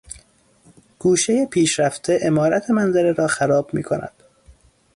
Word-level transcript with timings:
گوشهٔ 0.99 1.45
پیشرفته 1.45 2.17
عمارت 2.21 2.69
منظره 2.69 3.11
را 3.11 3.27
خراب 3.27 3.73
میکند. 3.73 4.13